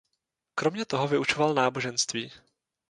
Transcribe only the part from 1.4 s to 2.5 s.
náboženství.